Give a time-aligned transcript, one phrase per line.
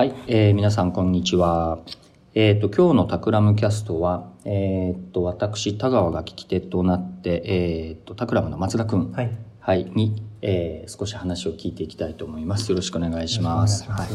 [0.00, 1.80] はい、えー皆さんこんにちは。
[2.34, 9.30] えっ、と、今日のタクラムキャストは、えっ、と、私、田川が聞き手となって、えっ、と、タクラムの松田くん、はい。
[9.58, 12.70] はい、に、えー少し話を聞いていきたいと思います。
[12.70, 13.84] よろしくお願いします。
[13.90, 14.14] お願いし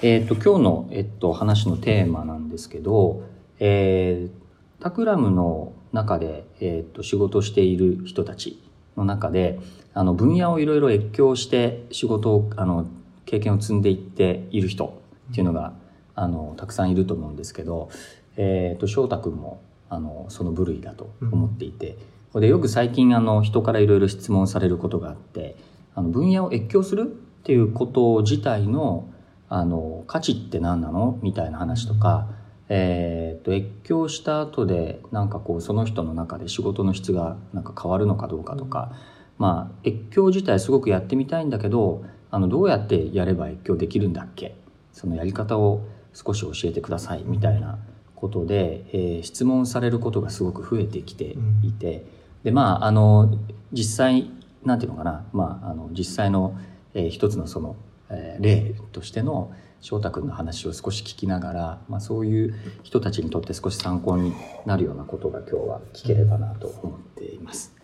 [0.00, 3.24] えっ、と、今日の、えっと、話のテーマなんですけど、
[3.60, 8.58] えータクラムの中で、えっと、仕事をしている人たち
[8.96, 9.60] の中で、
[9.92, 12.86] あの、分野をいろいろ越境して仕事を、あの、
[13.28, 15.74] 経験を積んでいっている人っていうのが、
[16.14, 17.90] あの、たくさんいると思うんですけど、
[18.38, 19.60] えっと、翔太くんも、
[19.90, 21.98] あの、その部類だと思っていて、
[22.34, 25.56] で、よく最近、あの、人からいろいろ質問されることがあって、
[25.94, 27.04] あの、分野を越境するっ
[27.42, 29.10] ていうこと自体の、
[29.50, 31.18] あの、価値って何なの？
[31.22, 32.28] みたいな話とか、
[32.70, 38.92] えーっと、越境した後で、なんかこう、その人の中で仕事の質がなんか変わるのかどうかとか、
[39.38, 44.54] まあ、越境自体すごくやってみたいんだけど、あの、どうやってやれば越境できるんだっけ？
[44.92, 47.78] そのやり方を少し教えてください、みたいな
[48.14, 52.04] ことで、えー質問されることがすごく増えてきていて、
[52.42, 53.38] で、まあ、あの、
[53.72, 54.30] 実際、
[54.64, 56.56] なんていうのかな、まあ、あの、実際の、
[56.94, 57.76] えー一つのその、
[58.10, 64.32] えー例としての翔太君の話を少し聞きながら、まあ、そういう人たちにとって少し参考に
[64.66, 67.76] なるようなことが今日は聞ければなと思っています。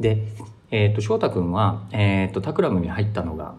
[0.00, 0.26] で、
[0.72, 3.54] えっ、と、翔太君は、えっ、と、タクラムに入ったのが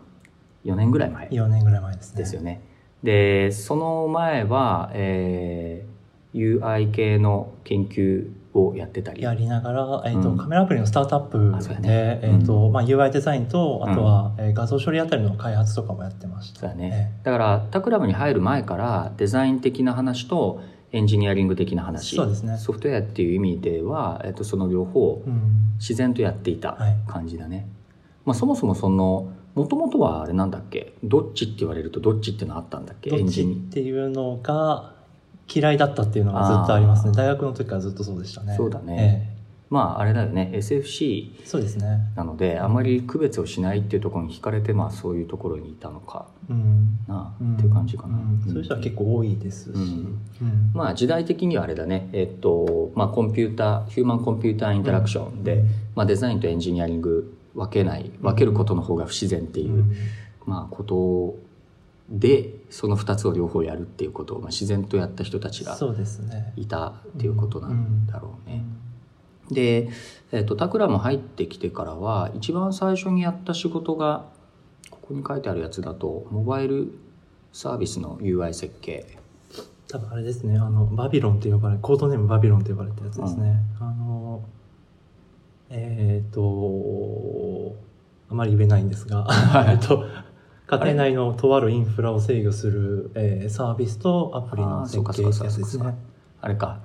[0.65, 2.17] 4年ぐらい前4年ぐらい前ですね。
[2.17, 2.61] ですよね。
[3.03, 5.99] で、その前は、えー
[6.33, 9.21] UI 系の研究をやってたり。
[9.23, 16.73] やりながら、えっ、と、うんカメラアプリのスタートアップで、ねえっ、と、うんまあ UI デザインと、あとは、えー画像処理あたりの開発とかもやってました。
[16.73, 17.13] ね。
[17.23, 22.15] だから、タクラムに入る前から、デザイン的な話とエンジニアリング的な話。
[22.15, 25.73] そうですねソフトウェアっていう意味では、えっと、その両方え、うん。
[25.77, 27.67] 自然とやっていたはい感じだね。
[28.25, 30.93] まあ、そもそもその、もともとはあれなんだっけ？
[31.03, 33.09] どっちって言われるとどっちっていうのあったんだっけ？
[33.09, 34.93] どっちっていうのが
[35.53, 37.13] 嫌いだったっていうのがずっとありますね。
[37.13, 38.55] 大学の時からずっとそうでしたね。
[38.55, 39.35] そうだね
[39.69, 40.51] まあ、あれだよね。
[40.55, 41.99] SFC ええそうですね。
[42.15, 46.97] なので、あまり区別をしないっていうところに惹かれて、まあ、そういうところにいたのかうん。
[47.07, 48.15] な、うんっていう感じかな。
[48.17, 49.75] うんそういう人は結構多いですし。
[49.75, 49.81] うん
[50.41, 59.93] うんまあ時代的にはあれだね、えっと、まあコンピューター、ヒューマンコンピューターインタラクションで、うんまあデザインとエンジニアリング分けない、分けることの方が不自然っていう、うん
[60.45, 61.37] まあこと
[62.09, 65.75] で、その二つを両方やるっていうことを、まあ、自然とやった人たちが。
[66.55, 68.63] いたっていうことなんだろうね。
[69.51, 69.89] で、
[70.31, 74.25] えっと、タクラも入ってきてからは、一番最初にやった仕事が、
[74.89, 76.93] ここに書いてあるやつだと、モバイル
[77.53, 79.17] サービスの UI 設計。
[79.87, 83.59] 多分あれですね、あの、バビロンって呼ばれ、コードネームバビロンって呼ばれたやつですね。
[83.79, 84.43] あの、
[85.69, 87.75] えっ、と、
[88.29, 89.27] あまり言えないんですが、
[89.69, 90.03] えっと、
[90.67, 95.95] 家庭内のとあるインフラを制御する、えーサービスとアプリあの設計ってやつですね。
[96.41, 96.81] あれか、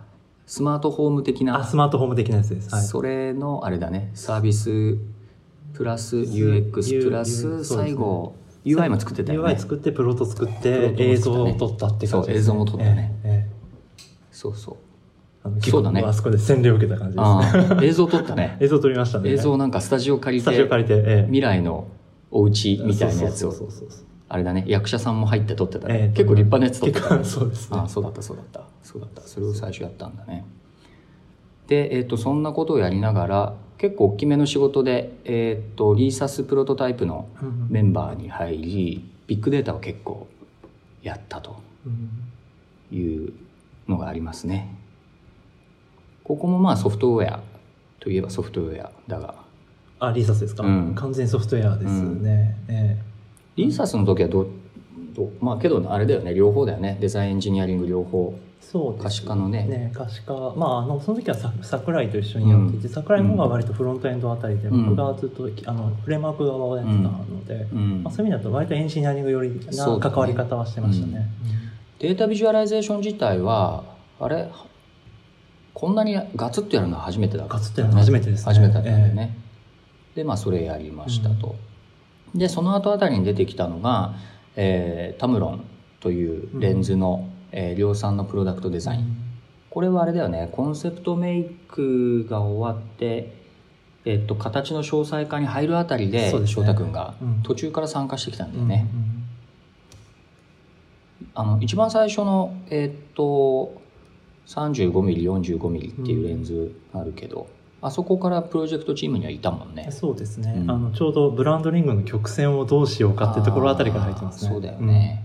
[0.46, 2.74] スマートホーム的な、あ、スマートフォーム的なやつです。
[2.74, 2.84] はい。
[2.84, 4.98] それのあれだね、サービス
[5.72, 8.34] プラス UX プラス最後、
[8.64, 9.52] UI も作ってたよね。
[9.54, 13.54] UI 作って、プロト作って、映像を撮ったって感じです、そう映像も撮ったねええええ
[14.30, 14.76] そうそう。
[15.44, 17.40] あのそうだねあそこで洗礼を受けた感じですあ
[17.76, 17.76] ね。
[17.80, 18.56] あ、映像撮ったね。
[18.62, 19.30] 映像撮りましたね。
[19.30, 21.86] 映像なんかスタジオ借りスタジオて、借りて、ええ未来の
[22.30, 25.94] お家みたいなやつをそう、そうそうあれだね、役者さんも入って撮ってたね。
[25.94, 28.62] ええ結構立派なやつ撮ってたね、そうですねああ、そうだった、そうだった。
[28.82, 29.20] そうだった。
[29.20, 30.44] それを最初やったんだね。
[31.68, 40.26] で、えっ、と、そんなことをやりながら、結構大きめの仕事で、えっ、と、リーサスプロトタイプのうんメンバーに入り、ビッグデータを結構
[41.02, 41.56] やったと
[41.86, 43.32] うんいう
[43.88, 44.74] のがありますね。
[46.24, 47.40] ここもまあソフトウェア
[48.00, 49.34] といえばソフトウェアだが、
[50.00, 50.94] あ、リーサスですか、うん。
[50.94, 52.56] 完全ソフトウェアですね。
[52.68, 52.98] え
[53.56, 54.48] リーサスの時はどう、
[55.14, 56.96] どうまあけどあれだよね、両方だよね。
[57.00, 58.34] デザインエンジニアリング両方。
[58.36, 59.64] えそうです可視化のね。
[59.64, 60.32] ね可視化。
[60.56, 62.92] まあ、あの、その時はさ桜井と一緒にやっていて、うん。
[62.92, 64.96] 桜井の方が割とフロントエンドあたりで、うん。
[64.96, 68.02] 僕がずっと、あの、フレームワーク側をやってたので、うん。
[68.02, 71.28] まあ、そういう意味だと割とエンジニアリング寄りな関わり方はしてましたね。
[71.98, 73.84] データビジュアライゼーション自体は、
[74.18, 74.50] あれ、
[75.74, 78.44] こんなにガツッとやるのは初めてだガツッとやるの初めてですね。
[78.46, 79.36] 初めてだったんだよね。
[80.14, 81.56] で、まあそれやりましたと。
[82.34, 84.14] で、その後あたりに出てきたのが、
[84.56, 85.64] えータムロン
[86.00, 89.16] というレンズの、えー量産のプロダクトデザイン。
[89.70, 93.34] これはあれだよね、コンセプトメイクが終わって、
[94.04, 96.46] えっと、形の詳細化に入るあたりで、ね。
[96.46, 97.42] 翔太くんがうん。
[97.42, 98.86] 途中から参加してきたんだうんよね。
[98.92, 99.24] うん。
[101.34, 103.82] あの、一番最初の、えっと、
[104.46, 107.46] 35ミリ、45ミリっていうレンズがあるけど、
[107.80, 109.88] あそこからプロジェクトチームにはいたもんね。
[109.90, 110.70] そうですね、うん。
[110.70, 114.50] あのちょうどブランドリングの曲線をどうしようかっていうところあたりから入ってますね。
[114.50, 115.24] そうだよね。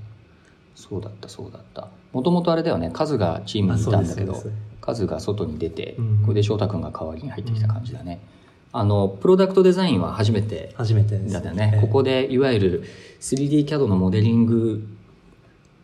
[0.75, 1.87] そうだったそうだった。
[2.11, 2.89] もともとあれだよね。
[2.91, 4.41] カズがチームにいたんだけど
[4.81, 6.21] カズが外に出て、うん。
[6.23, 8.19] これで翔太君が代わりに入ってきた感じだね、
[8.71, 12.83] あのプロダクトデザインは初めて初めてだよね、ええここでいわゆる
[13.19, 14.87] 3D キャドのモデリング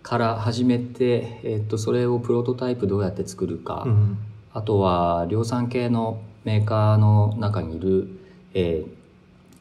[0.05, 4.17] から始めて、えっとそれをプロトタイプどうやって作るか、うん。
[4.53, 8.07] あとは量産系のメーカーの中にいる、
[8.53, 9.05] えー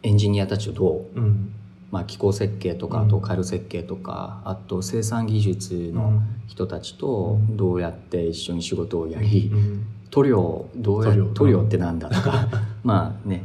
[0.07, 1.51] エンジニアたちとどう、うん。
[1.91, 3.07] まあ、機構設計とかうん。
[3.07, 6.23] あと回路設計とか、あと生産技術のうん。
[6.47, 7.57] 人たちとうん。
[7.57, 9.87] どうやって一緒に仕事をやり、うん。
[10.11, 11.27] 塗料どうや塗料。
[11.33, 12.49] 塗料ってなんだとか。
[12.85, 13.45] まあね、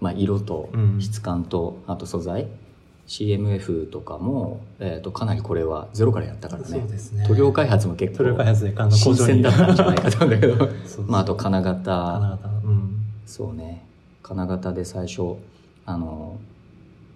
[0.00, 0.96] まあ、色とうん。
[1.02, 2.48] 質感とあと素材
[3.10, 6.68] CMF とかも、えー、とかなりこれはゼロからやったからね。
[6.68, 7.26] そうですね。
[7.26, 10.68] 塗料開発も結塗料開構発で新鮮だったんじゃないかと思うんだけど
[11.08, 11.90] まああと金金型。
[11.90, 13.04] 型うん。
[13.26, 13.84] そうね。
[14.22, 15.34] 金型で最初
[15.86, 16.38] あの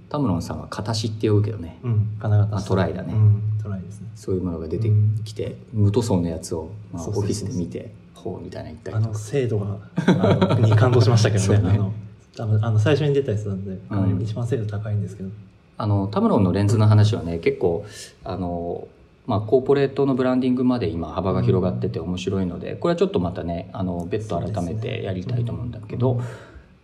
[0.08, 1.78] タムロンさんは形って呼ぶけどね。
[1.84, 2.16] うん。
[2.20, 2.56] 金型。
[2.56, 3.14] あトライだね。
[3.14, 3.42] うん。
[3.62, 4.08] トライですね。
[4.16, 4.90] そういうものが出て
[5.24, 11.58] きて、無塗装のやつを、まあ、オフィスで見てほうみたいな言ったりあの精度があのに感動しましたけどね。
[11.78, 11.92] ね。
[12.36, 15.30] あのあの最初に出たやつなんで一番精度高いんですけど、
[15.76, 17.84] あのタムロンのレンズの話はね結構
[18.22, 18.86] あの、
[19.26, 26.20] まあ、コーポレートのブランディングまで今幅が広がってて面白いので、これはちょっとまたねあの別途改めてやりたいと思うんだけど、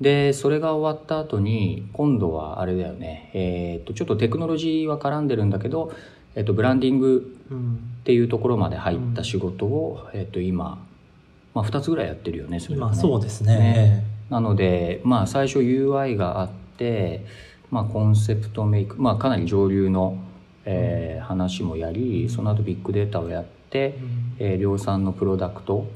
[0.00, 5.92] でそれが終わった後に今度はあれだよね、えー、とちょっとテクノロジーは絡んでるんだけど、
[6.34, 10.82] えー、とブランディングうんっていうところまで入った仕事を、えー、と今、
[11.54, 13.58] まあ、2つぐらいやってるよねそれはそうですね。
[13.58, 14.04] ね。
[14.30, 16.48] なので、まあ、最初 UI があっ
[16.78, 17.26] て、
[17.70, 20.18] まあ、コンセプトメイク、まあ、かなり上流の、
[20.64, 23.94] えー話もやりその後ビッグデータをやって、
[24.40, 25.86] えー量産のプロダクト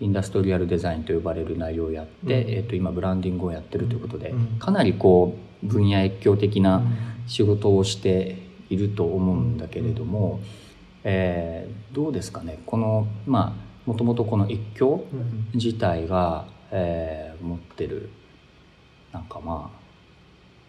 [0.00, 2.50] インダストリアルデザインと呼ばれる内容をやって、うん。
[2.50, 4.58] えー、と今ブランディングをやってるということで、うん。
[4.58, 6.82] かなりこう分野越境的な
[7.26, 8.38] 仕事をして
[8.70, 10.40] いると思うんだけれども、
[11.04, 15.48] えーどうですかねこのまあもともとこの越境うん。
[15.54, 18.10] 自体が、えー持ってる
[19.12, 19.77] なんかまあ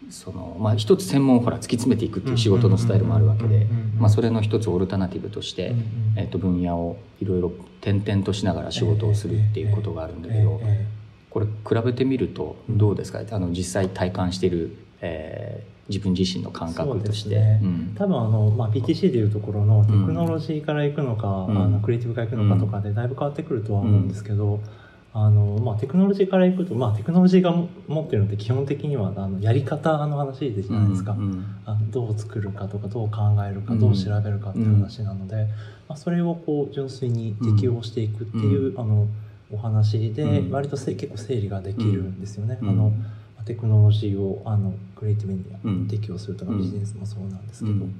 [0.08, 5.78] そのまあ一つ専門をほら突き詰めていくっていう仕事のスタイルもあるわけでうんうんうんうんまあそれの一つオルタナティブとして、うん
[6.16, 11.00] えー、と分野をいろいろ転々としながら仕事をするっていうことがあるんだけどええ
[11.30, 11.52] これ比
[11.84, 13.20] べてみるとどうですか？
[13.30, 17.34] あの実際体感している、えー自分自身の感覚として。
[17.34, 17.60] ね。
[17.60, 17.94] うん。
[17.98, 21.58] 多分あの、まあ、PTC でいうところのテクノロジーから行くのか、うん。
[21.58, 24.60] あのクリエイティブから行くのかとかでだいぶ変わってくるとは思うんですけど、
[25.12, 27.52] あのまあ、テクノロジーから行くと、まあ、テクノロジーが
[27.88, 33.18] 持ってるのって基本的にはあのやり方の話じゃないですか、うんうんあのどう作るかとかどう考
[33.48, 33.80] えるかうん。
[33.80, 35.46] どう調べるかっていう話なので、
[35.88, 39.08] まあ、それをこう純粋に適応していくっていう、あの
[39.52, 40.50] お話でうん。
[40.52, 42.58] 割とせ結構整理ができるんですよね。
[42.62, 42.68] うん。
[42.68, 42.92] あの
[43.44, 45.32] テクノロジーをあのクリエイティブ
[45.64, 45.82] うん。
[45.82, 46.58] に適用するとか、うん。
[46.58, 47.94] ビジネスもそうなんですけど、っうん。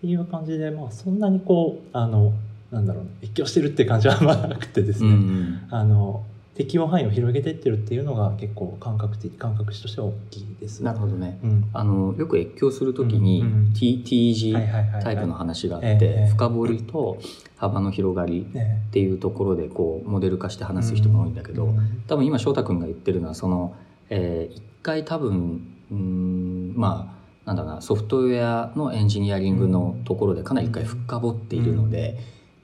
[0.00, 2.32] ていう感じで、まあ、そんなにこうあの
[2.70, 6.24] なんだろう越境してるって感じはあんまなくてですうんうね、んあの
[6.56, 10.82] 適用範囲を広げていってるっていうのが結構感覚的感覚値としては大きいです。
[10.82, 11.38] なるほどね。
[11.44, 11.70] うん。
[11.74, 13.72] あのよく越境するときにうんうん。
[13.74, 15.04] T, T 字はいはいはいはい。
[15.04, 17.18] タイプの話があって、ええ深掘りと
[17.56, 22.02] 幅の広がりねっていうところでこうモデル化して話す人も多いんだけど、うん。
[22.06, 23.74] 多分今翔太君が言ってるのはその、
[24.08, 32.16] えー一回多分うーんまあなんだろうなソフトウェアのエンジニアリングのところでかなり一回深掘っているので、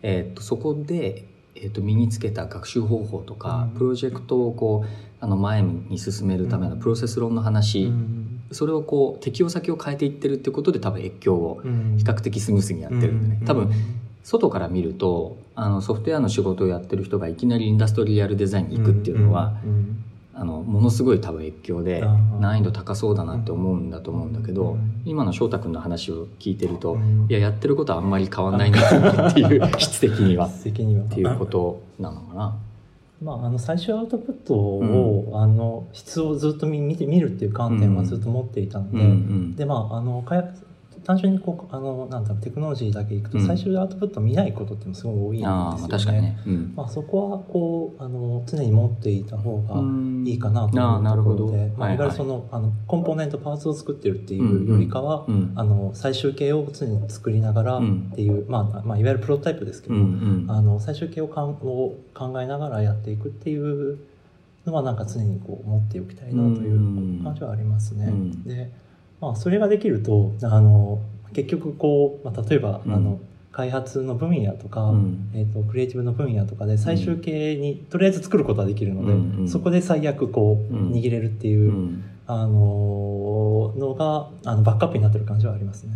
[0.02, 3.78] えーっとそこで、えーっと身につけた学習方法とか、うん。
[3.78, 4.88] プロジェクトをこう
[5.20, 8.42] あの前に進めるためのプロセス論の話、うん。
[8.50, 11.96] それをこう適用先を変えていってるってことで多分越境をうん。
[11.98, 13.46] 比較的スムースにやってるんでね、うん。
[13.46, 13.70] 多分
[14.22, 19.54] 外から見るとあのソフトウェアの仕事をやってる人がいきなりインダストリアルデザインに行くっていうのは、
[20.34, 22.02] あのものすごい多分越境で
[22.40, 25.02] 難易度高そうだなって思うんだと思うんだけど、うん。
[25.04, 27.26] 今の翔太君の話を聞いてると、うん。
[27.28, 30.46] いややってることはあんまり変わんないなっていう 質的には。
[30.46, 31.04] っ的には。
[31.04, 32.56] ていうことなのかな。
[33.22, 39.56] まあ、あの最終アウトプットを、あの質をずっと見見て見るっていう観点はずっと持っていたので、うんうん。
[39.56, 40.66] でまああの開発
[41.04, 43.46] 単純にこうあのなんだろうテクノロジーだけいくとうん。
[43.46, 45.84] 最終アウトプットを見ないことってもすごい多いんですよね。
[45.84, 46.38] あ確かにね。
[46.46, 46.72] うん。
[46.76, 55.52] まあ、そこはこうあの常に持っていた方がうんいいかなと思うところで、まあ、はいわゆるそのあのコンポーネントパーツを作ってるっていうよりかは、うん。
[55.56, 57.80] あの最終形を常に作りながらっ
[58.14, 60.04] ていう、まあまあ、いわゆるプロトタイプですけど、うんう
[60.46, 60.50] ん。
[60.50, 63.98] あの最終形をかんを考えながらやっていくっていう
[64.66, 68.06] のはなんか常にこう持っておきたいなという感じはありますね。
[68.06, 68.44] うん。
[68.44, 68.70] で、
[69.22, 71.00] まあ、それができるとあの
[71.32, 72.92] 結局こう、まあ、例えば、うん。
[72.92, 73.20] あの
[73.52, 75.30] 開発の分野とか、うん。
[75.34, 79.48] えー、とクリエイティブの分野とかで最終形にとりあえず作ることはできるので、うんうん。
[79.48, 80.90] そこで最悪こううん。
[80.90, 82.04] 握れるっていうう、ん。
[82.26, 85.92] あののがあのバックアップになってる感じはありますね。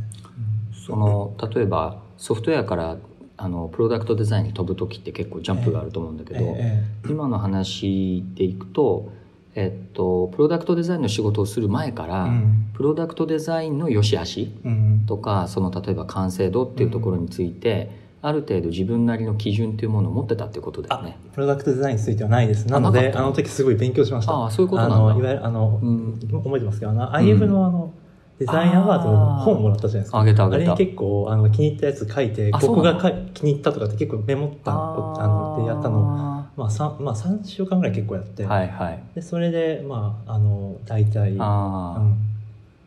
[0.86, 2.98] その例えばソフトウェアから
[3.38, 6.84] あのプロダクトデザインに飛ぶ時って結構ジャンプがあると思うんだけど、え。
[7.08, 9.10] 今の話でいくと、
[9.56, 12.70] えっと、プロダクトデザインの仕事をする前から、うん。
[12.74, 15.04] プロダクトデザインの良し悪しうん。
[15.06, 21.16] とかその例えば完成度っていうところについて、ある程度自分なりの基準っていうものを持ってたっていうことだよあね。
[21.32, 22.68] プロダクトデザインについてはないです。
[22.68, 24.32] なのであの時すごい勉強しました。
[24.32, 26.20] ああそういうことなんだあのいわゆるあの、うん。
[26.20, 27.94] 覚えてますけどあの IF のあの、
[28.38, 30.18] デザインアワードの本もらったじゃないですか。
[30.18, 30.64] あげたあげた。
[30.64, 32.94] れに結構あの気に入ったやつ書いて、あここが
[33.32, 36.00] 気に入ったとかって結構メモったのあのでやったの。
[36.00, 39.02] を、あまあ 3, まあ、3週間ぐらい結構やって、ーはいはい。
[39.14, 42.00] でそれでまああの大体、うん、あ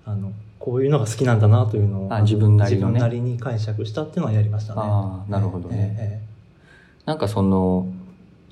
[0.06, 2.94] あのこういうのが好きなんだなというのをあ自分なりのね。
[2.94, 4.82] 自分なりに解釈したっていうのはやりましたね。
[4.84, 5.96] あーなるほどね。
[6.00, 6.22] え
[7.06, 7.88] あ、なんかその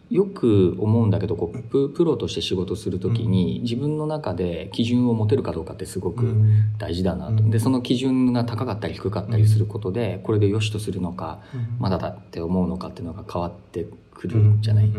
[0.09, 6.35] よく思うんだけどこうププロとして仕事するときに、自分の中で基準を持てるかどうかってすごえく
[6.77, 7.49] 大事だなと、うん。
[7.49, 11.77] でその基準が高かったり低かったりすることで、これで良しとするのかうん。
[11.79, 14.91] まだだって思うのかっていうのが変わってくるじゃない、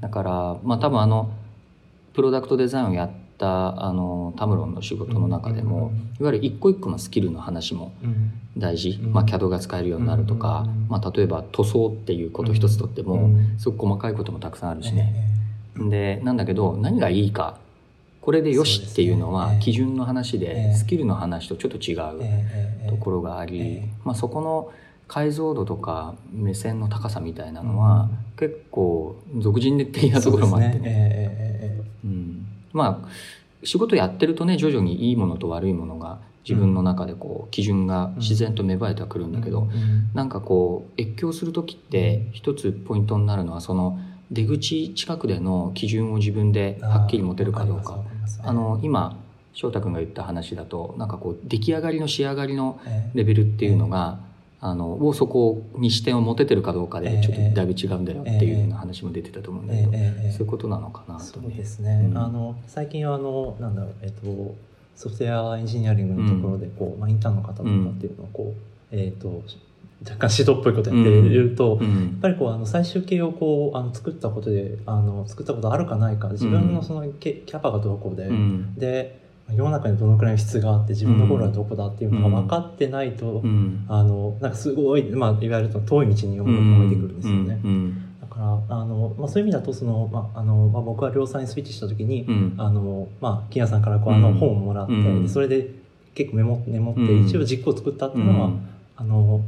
[0.00, 1.30] だからまあ多分あの
[2.14, 8.32] プロダクトデザインをやったあのタムロンの仕事の中でも、いわゆる一個一個のスキルの話もうん。
[8.56, 9.12] 大事、うん。
[9.12, 15.28] まあ、CAD が使えるようになるとか、まあ、例えば塗装っていうこと一つとっても、うんすごく細かいこともたくさんあるしね、
[15.76, 17.58] でなんだけど何がいいか
[18.20, 20.74] これでよしっていうのは基準の話で、ええ。
[20.74, 22.88] スキルの話とちょっと違えうええ。
[22.88, 23.88] ところがあり、ええ。
[24.04, 24.72] まあ、そこの
[25.06, 31.84] 解像度とか目線の高さみたいなのは、結構俗人的なところもあってね
[32.76, 33.08] まあ
[33.64, 39.68] 仕事やってるとね徐々にいいものと悪いものが自分の中でこう基準が自然と芽生えてはくるんだけど、
[40.14, 43.98] なんかこう越境する時って一つポイントになるのはその
[44.30, 47.98] 出口近くでの基準を自分ではっきり持てるかどうか。
[48.44, 49.18] あの今
[49.54, 53.18] 翔太君が言った話だとなんかこう出来上がりの仕上がりのええ。
[53.18, 54.20] レベルっていうのが、
[54.68, 61.50] あのをそこに視点を持ててるかどうかでちょっとだいぶ違うんだよっていうような話も出てたと思うんだけど、そういうことなのかなとそうね。
[61.50, 62.18] ですね、うん。
[62.18, 64.54] あの最近はあのなんだろうえっと
[64.96, 69.42] ソフトウェアエンジニアリングのところでこう、まあ、インターンの方とかっていうのをこう、えっと
[70.04, 72.18] 若干指導っぽいことやってると、やっうん。
[72.20, 78.74] ぱりこうあの最終形をこうあの作ったことであの作ったことあるかないか自分のそのキャキャパがどこで、うん。
[78.74, 83.84] で世の中にどのくらいの質があって自分のゴールはどこだっていうのが分かってないと、うん。
[83.88, 87.60] あのなんかすごい、まあ、いわゆる遠い道に思えてくるんですよね。
[87.62, 88.02] うん。
[88.20, 92.54] だからあの、まあ、そういう意味だとその、まああのまあ、僕は量産にスイッチした時に、うん。
[92.58, 94.34] あのまあ、金谷さんからこうあのうん。
[94.34, 95.70] 本をもらって、それで
[96.14, 97.26] 結構メモメモってうん。
[97.26, 98.68] 一応実行を作ったってういうのは、ん。
[98.96, 99.40] あの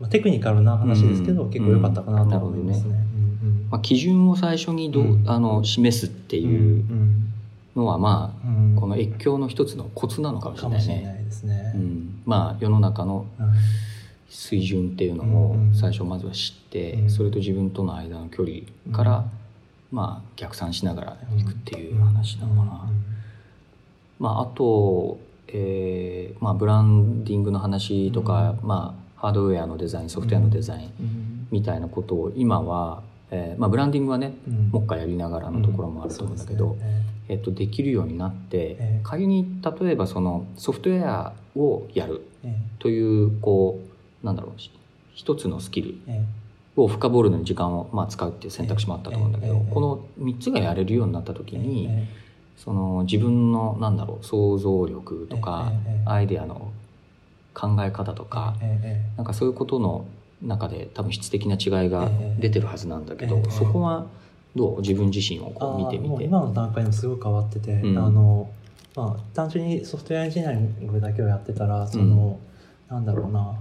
[0.00, 1.50] まあ、テクニカルな話ですけど、うん。
[1.50, 2.94] 結構良かったかなと思いますね。
[3.42, 3.48] うん。
[3.48, 3.68] うん。
[3.70, 5.30] まあ、基準を最初にどう、うん。
[5.30, 6.50] あの示すってうん。
[6.50, 6.84] いう
[7.76, 8.76] のはまあうん。
[8.76, 11.20] この越境の一つのコツなのかもしれかないね。
[11.22, 11.72] いですね。
[11.74, 13.52] うん、まあ世の中のうん。
[14.28, 15.74] 水準っていうのをうん。
[15.74, 17.10] 最初まずは知って、うん。
[17.10, 18.60] それと自分との間の距離
[18.96, 19.24] から、
[19.90, 22.90] まあ逆算しながらいくっていう話なのかな。
[24.22, 31.48] まあ、あと、えーまあ、ブランディングの話とか、まあ、ハードウェアのデザインソフトウェアのデザインうん。
[31.50, 33.02] みたいなことを今は、
[33.32, 34.68] えーまあ、ブランディングはねうん。
[34.68, 36.76] もう一回やりながらのところもあると思うんだけど、
[37.28, 39.00] えっと、できるようになって、ええ。
[39.02, 43.80] 仮に例えばそのソフトウェアをやるえというこ
[44.22, 44.52] うなんだろう
[45.14, 46.24] 一つのスキルえ
[46.76, 46.80] え。
[46.80, 49.74] を深掘るのに時間を、まあ、使うっていう選択肢もあったと思うんだけど、ええ。
[49.74, 52.06] この3つがやれるようになった時えに、え
[52.56, 55.92] その自分のなんだろう想像力とか、ええ。
[55.92, 56.10] ええ。
[56.10, 56.72] アイデアの
[57.54, 59.12] 考え方とか、ええ。
[59.14, 60.06] えなんかそういうことの
[60.40, 63.50] 中で多分質的な違いが出てるはずなんだけど、ええ。
[63.50, 64.06] そこは
[64.54, 64.80] どう？
[64.80, 66.24] 自分自身をこう見てみて。
[66.24, 67.98] 今の段階でもすごい変わってて、うん。
[67.98, 68.50] あの
[68.94, 72.38] まあ、単純にソフトウェアエンジニアリングだけをやってたらその、
[72.90, 73.54] なんだろうな。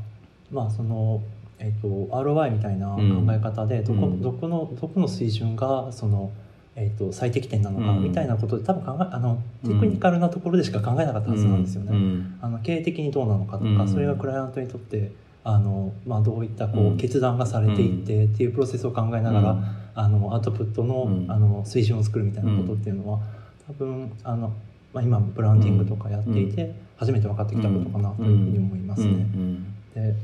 [0.51, 1.21] まあその、
[1.57, 2.99] えっと ROI みたいな考
[3.31, 4.21] え方で、どこうん。
[4.21, 6.31] どこのどこの水準がその、
[6.75, 8.03] えっと最適点なのかうん。
[8.03, 11.91] みたいなことで多分考えあのテクニカルなところでしか考えなかったはずなんですよね。
[11.91, 12.37] うん。
[12.41, 13.87] あの経営的にどうなのかとか、うん。
[13.87, 15.13] それがクライアントにとって
[15.45, 16.97] あの、まあ、どういったこう、うん。
[16.97, 19.63] 決断がされていってっていうプロセスを考えながら、うん
[19.95, 21.31] あのアウトプットの,、うん。
[21.31, 23.19] あの水準を作るみたいなことっていうのは、
[23.67, 24.53] 多分あの、
[24.93, 29.09] まあ、今ブランディングとかやっていて、初めて分かってきたことかなというふうに思いますね。
[29.09, 29.73] うん。
[29.93, 30.15] で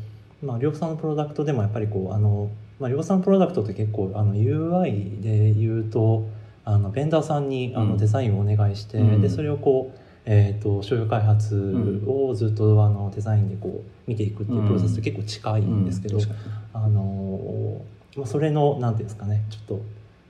[0.43, 6.27] まあ、量産のプロダクトでもやっぱりこうあの、まあ、量産プロダクトって結構あの UI で言うと
[6.63, 7.89] あのベンダーさんにあうん。
[7.89, 9.21] のデザインをお願いして、うん。
[9.21, 16.35] でそれをこう、えー、と商用開発をずっとあのデザインでこう見ていくっていうプロセスと結構近いんですけど、確か
[16.73, 17.81] あの
[18.15, 19.81] まあ、それのなんていうんですかねちょっと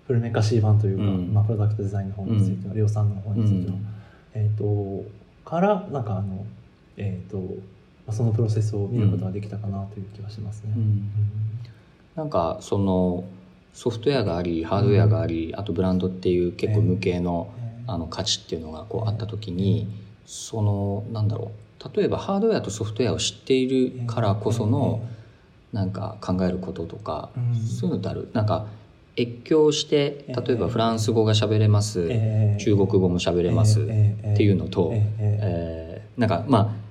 [0.07, 1.33] 古めかしい版というか、うん。
[1.33, 3.77] まあ、プロダクトデザインの方については、量産の方にについては、
[4.33, 5.09] えー、と
[5.43, 6.45] からなんかあの、
[6.95, 7.41] えー、と
[8.07, 10.73] あ、そのプロセスを見ることができたかなという気がしますね。
[10.75, 10.81] うん。
[10.81, 11.11] うん
[12.15, 13.25] なんかその
[13.73, 19.87] ソフトウェアがありハードウェアがあり、あとブランドっていう結構無形の,、えーあの価値っていうのがこうあった時に、
[20.25, 21.95] そのなんだろう。
[21.95, 25.01] 例えばハードウェアとソフトウェアを知っているからこその、
[25.77, 27.55] なんか考えることとか、うん。
[27.55, 28.29] そういうのってある。
[28.33, 28.65] なんか
[29.15, 36.01] 越境してえー例えばフランス語が喋れます、えー中国語も喋れます、えーっていうのと、えーええ。
[36.17, 36.87] ーなんかまあ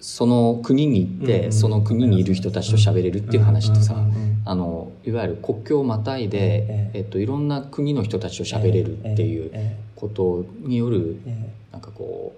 [0.00, 1.44] その国に行って、うん。
[1.46, 4.00] うんその国にいる人たちと喋れるっていう話ってさ、うん。
[4.00, 4.06] うん。
[4.06, 4.42] うん。
[4.44, 7.00] あのいわゆる国境をまたいで、ええ。
[7.00, 11.52] っと、いろんな国の人たちと喋れるっていうえことによるーえ。
[11.72, 12.34] なんかこ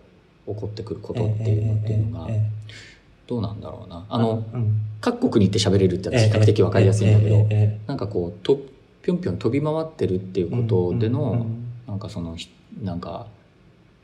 [0.47, 2.41] う起こってくるこーとっていうのっていうのがえーえ
[3.31, 4.01] どうなんだろうな。
[4.01, 4.83] ーあのうん。
[5.01, 7.47] 各国に行って喋れるって比較的わかりやすいんだけど
[7.87, 8.59] なんかこうと
[9.03, 10.57] ぴょんぴょん飛び回ってるっていうこ
[10.93, 11.65] とでうんうんうのん。
[11.87, 12.51] なんかそのひ
[12.83, 13.29] なんか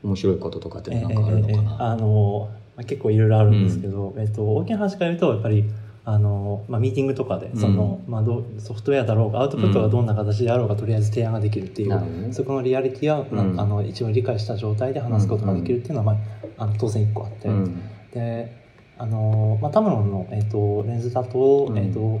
[0.01, 1.91] 面白いこととかってえーなんかあるのかな。
[1.91, 5.65] あのまあ結構いろいろあるんですけど、えっと大きな話から言うとやっぱり
[6.05, 13.59] あの、まあ、ミーティングとかでその、まあ、どうソフトウェアだろうがアウトプットがどんな形であろうが、とりあえず提案ができるっていう、そこのリアリティは、うん。
[13.59, 16.11] あの一応理解した状態で話すことができるっていうのは、ま
[16.57, 17.81] あ、あの当然一個あって、うん。
[18.13, 18.66] で
[18.97, 22.19] あの、まあ、タムロンの、えっとレンズだと,、うんえっと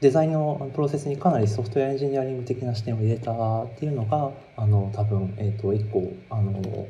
[0.00, 3.32] デザインのプロセスにかなりソフトウェアエンジニアリング的な視点を入れた
[3.64, 6.86] っていうのがあの多分、えっと一個あの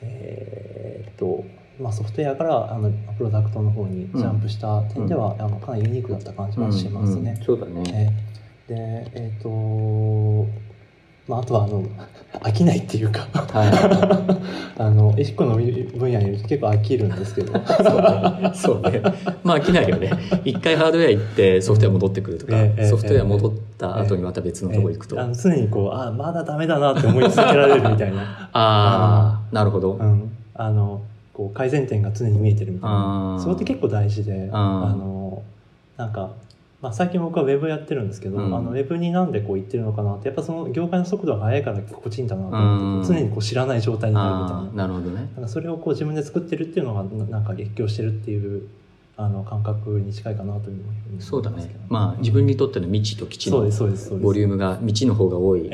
[0.00, 1.44] えーっと
[1.80, 7.20] まあ、ソフトウェアからあのプロダクトの方にジャンプした点では、あのかなりユニークだった感じはしますね。
[7.20, 7.82] うんうんそうだね。
[7.86, 8.36] えー
[8.68, 10.46] でえーっと
[11.28, 11.84] まあ、あとはあの
[12.40, 13.26] 飽きないっていうか。
[13.32, 14.38] は
[14.78, 17.52] あの一個の分野にいると結構飽きるんですけど。
[17.58, 17.60] い。
[18.54, 19.02] そうね。
[19.42, 20.10] まあ飽きないよね。
[20.44, 25.18] 一回ハードウェア行ってソフトウェア戻ってくるとかえええ、えソフトウェア戻った後にまた別のところ行くと。
[25.18, 25.24] あえ。
[25.24, 29.92] ーあの常にこうあまだダメだなって思い続けられるみたいな、 あー、なるほど。
[29.92, 31.00] うん、あの
[31.32, 33.36] こう改善点が常に見えてるみたいあー。
[33.36, 34.48] なそれって結構大事で。
[34.52, 34.92] あー。
[34.92, 35.42] あの
[35.96, 36.30] なんか、
[36.86, 45.28] まあ、最近僕はウェブやってるんですけど、うんあのウェブになんでこう言ってるのかなってやっぱその業界の速度が速いから心地いいんだなと思って、うん常にこう知らない状態になるみたいななるほどね。
[45.34, 48.68] なんかそれをこう自分で作ってるっていうのがななんか越境してるっていう
[49.16, 50.76] あの感覚に近いかなという
[51.08, 51.80] ふうにそうだね思いますけど。
[51.88, 55.68] まあ自分にとっての未知と基地のそうですそうですそうですボリュームが未知の方が多い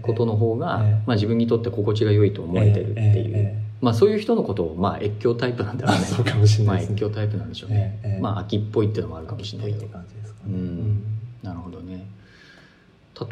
[0.00, 3.60] ことの方がええ、まあ自分にとって心地が良いと思えてるっていう。
[3.80, 6.04] まあそういう人のことを、まあ越境タイプなんだろうね。
[6.04, 6.96] そうかもしれまあないですね。
[6.96, 8.18] 越境タイプなんでしょうね。
[8.20, 9.92] まあ秋っぽいっていうのもあるかもしれないけどって。
[9.94, 10.19] 感じ。
[10.46, 11.02] うん
[11.42, 12.06] なるほどね。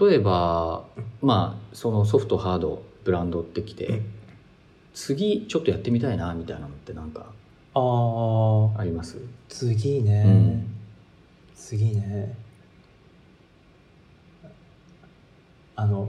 [0.00, 0.84] 例えば、
[1.22, 4.04] まあそのソフト、ハード、ブランドってきて、うん
[4.94, 7.26] 次ちょっとやってみたいなみたいなのってなんか
[7.74, 7.80] あ
[8.76, 9.16] あ、あります？
[9.48, 10.74] 次ね、うん
[11.54, 12.34] 次ね。
[15.76, 16.08] あの、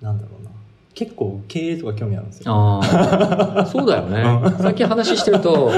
[0.00, 0.50] なんだろうな。
[0.94, 2.52] 結構経営とか興味あるんですよ。
[2.52, 2.80] あ
[3.60, 4.24] あ、そうだよね。
[4.60, 5.70] 最近話してると、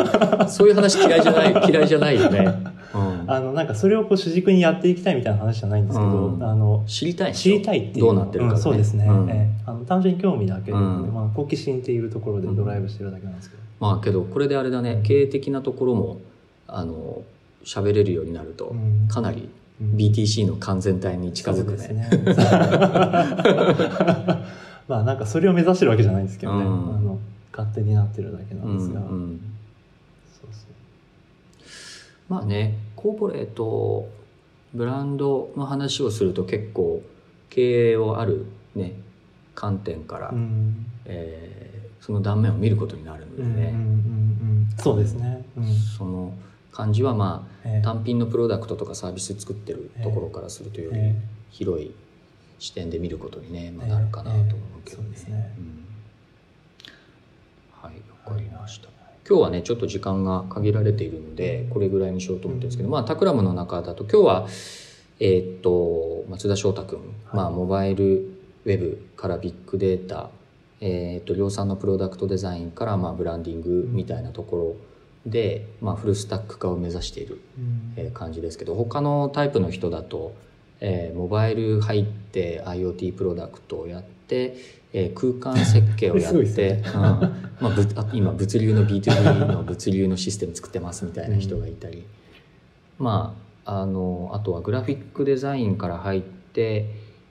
[0.48, 2.38] そういう話嫌いじゃない、嫌いじゃないよね。
[2.94, 6.42] うんあの、なんかそれをこう主軸にやっていきたいみたいな話じゃないんですけど、うん。
[6.42, 7.58] あの、知りたい知ょ？
[7.58, 8.58] りたいっていうどうなってるか、ね。
[8.58, 9.30] んそうですね、うん。
[9.30, 9.48] ええ。
[9.66, 11.12] あの単純に興味だけで、うん。
[11.12, 16.18] まあ、好奇心っていうところでドライブしてるだけなんですけど、まあけど、これであれだね、経営的なところも、
[16.66, 17.22] あの、
[17.64, 19.06] 喋れるようになると、うん。
[19.08, 19.48] かなり
[19.80, 19.94] うん。
[19.96, 21.88] BTC の完全体に近づくね。
[21.94, 22.08] ね。
[24.88, 26.96] まあなんかそれを目指してるわけじゃないんですけどね、うん。
[26.96, 27.18] あの
[27.52, 29.38] 勝手になってるだけなうんですが、ん。
[30.32, 30.64] そうそ
[32.30, 32.32] う。
[32.32, 34.08] まあね、コーポレート、
[34.74, 37.00] ブランドの話をすると結構
[37.48, 38.94] 経営をあるね、
[39.54, 40.84] 観点から、うん。
[41.04, 44.68] えーその断面を見ることになるのでうんうんうんうね、ん。
[44.78, 45.74] そうですね、うん。
[45.74, 46.32] その
[46.72, 47.82] 感じはまあ、ええ。
[47.82, 51.16] 単品のプロダクトとかサービス作ってるところからするとよりえ
[51.50, 51.92] 広い
[52.61, 54.48] 視点で見ることにね、まあ、ええなるかなと思う
[54.84, 55.08] けどね。
[55.11, 55.11] ええ。
[55.11, 55.54] そうですね。
[55.58, 55.84] うん。
[57.82, 57.94] はい、
[58.26, 58.97] わかりました。
[59.28, 64.48] 今日はね、ちょっと時間が限られているので、これぐらいにしようと思ってるんですけど、まあ、タクラムの中だと、今日は、
[65.20, 67.00] えーっと、松田翔太君、
[67.34, 70.30] まあ、モバイルウェブからビッグデータ、
[70.80, 74.76] えーっと、量産のプロダクトデザインから、まあ、ブランディングみたいなとこ
[75.24, 77.38] ろで、まあ、フルスタック化を目指している
[78.14, 80.32] 感じですけど他のタイプの人だと、
[80.80, 84.56] えーモバイル入って IoT プロダクトをやって、
[84.92, 86.82] えー空間設計をやって、 ね。
[86.86, 87.00] うん。
[87.00, 87.28] ま
[87.62, 92.04] あ、ぶあ今物流の B2B の物流のシステム作ってますみたいな人がいたり、
[92.98, 96.86] まああのあとはグラフィックデザインから入って、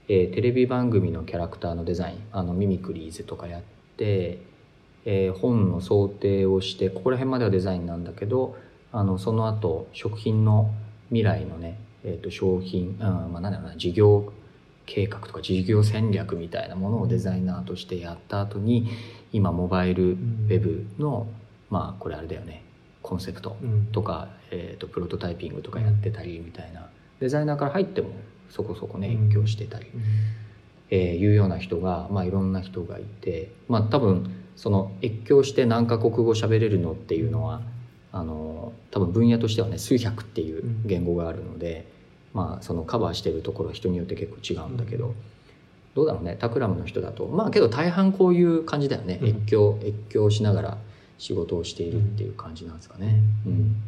[0.07, 2.17] えーテレビ番組のキャラクターのデザイン。
[2.31, 3.61] あのミミクリーズとかやっ
[3.97, 4.39] て、
[5.05, 8.55] えー本の想定をしてここら辺まではデザインなんだけど
[8.91, 10.69] あのその後食品の
[11.09, 12.99] 未来のね、えー、と商品、うん
[13.33, 14.31] まあ、なんだろうな事業
[14.85, 18.89] 計画とか事業戦略みたいなものをデザイナーとしてやった後に
[19.33, 21.27] 今モバイルウェブの、
[21.69, 22.63] まあこれあれだよね
[23.01, 23.87] コンセプトうん。
[23.91, 26.89] とか、えー、とプロトタイピングとかやってたりみたいな、
[27.19, 28.11] デザイナーから入っても
[28.49, 29.27] そこそこねうん。
[29.27, 30.01] 越境してたり、うん。
[30.89, 37.61] えーいうような人が、まあ、いろんな人がいて、まあ、多分その越境して何カ国語喋れるのっていうのは
[38.13, 41.85] あの多分分野としてはね数百っていう言語があるので、
[42.37, 45.15] まあ、そのカバーしてるところは人によって結構違うんだけど、うん。
[45.95, 47.25] どうだろうねタクラムの人だと。
[47.25, 49.27] まあけど大半こういう感じだよね、うん。
[49.29, 50.77] 越境越境しながら
[51.17, 53.19] 仕事をしているっていう感じなんですかね。
[53.47, 53.55] ううん。
[53.55, 53.81] ん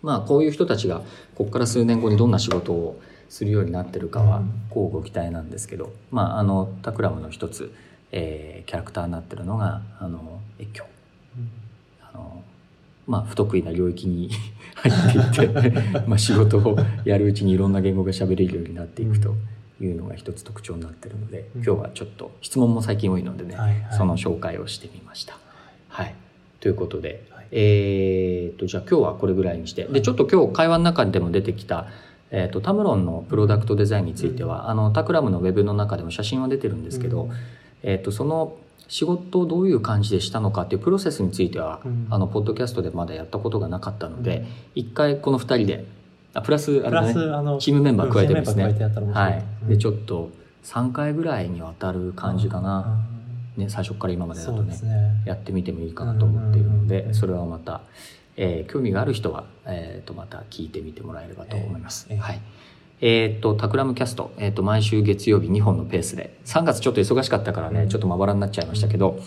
[0.00, 1.00] まあこういう人たちが
[1.34, 4.62] ここから数年後にどんな仕事をするようになってるかはうん。
[4.70, 7.74] 乞うご期待なんですけど、まああのタクラムの一つ、
[8.12, 10.84] えーキャラクターになってるのがあの越境。
[12.00, 12.44] あの
[13.06, 14.30] まあ不得意な領域に
[14.76, 19.34] 入っていって まあ仕事をやるうちにいろんな言語が喋れるようになっていくと
[19.80, 21.64] いうのが一つ特徴になってるので、うん。
[21.64, 23.86] 今日はちょっと質問も最近多いのでね、はいはい。
[23.90, 25.36] その紹介をしてみました。
[25.88, 26.14] はい、
[26.60, 27.46] ということで、はい。
[27.50, 31.86] えー、とじゃあ今日はこれぐらいにしてでちょっと今日会話の中でも出てきた、
[32.30, 37.28] えー、とタムロンのプロダクトデザインについては、あのタクラムのウェブの中でも写真は出てるんですけど、
[37.82, 38.56] えー、とその
[38.92, 42.06] 仕事をどういう感じでしたのかっていうプロセスについては、うん。
[42.10, 45.86] あのポッドキャストでまだやったことがなかったので、一回この2人で
[46.34, 48.64] あプラスあプラスあのチームメンバー加えてですね。
[48.64, 50.30] はい、でちょっと
[50.64, 53.02] 3回ぐらいにわたる感じかな、
[53.56, 55.22] ね、最初から今までだとねね。
[55.24, 56.88] やってみてもいいかなと思っているのうんうんうんうん。
[56.88, 57.80] でそれはまた、
[58.36, 62.08] えー興味がある人は、えー、とまた聞いてみてもらえればと思います。
[62.10, 62.42] ええはい
[63.04, 69.18] えっ、と、タクラムキャスト、えっ、と、毎週月曜日2本のペースで、3月ちょっと忙しかったからね、うんちょっとまばらになっちゃいましたけど、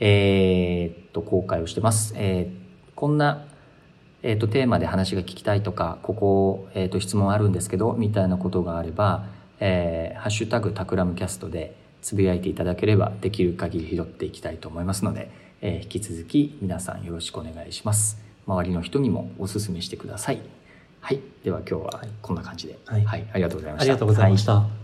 [0.00, 2.14] えっ、と、公開をしてます。
[2.16, 2.64] えー
[2.96, 3.44] こんな、
[4.22, 9.26] えっ、と、テーマで話が聞きたいとか、ここ、えっ、と、質問あるんですけど、みたいなことがあれば、
[9.60, 18.20] えーハッシュタグタクラムキャストでつぶやいていただければ、できる限り拾っていきたいと思いますので、えー引き続き皆さんよろしくお願いします。
[18.48, 20.63] 周りの人にもお勧めしてください。
[21.04, 21.20] はい。
[21.44, 22.78] では今日はこんな感じで。
[22.86, 23.28] はいはい。
[23.30, 23.82] ありがとうございました。
[23.82, 24.54] ありがとうございました。
[24.54, 24.83] はい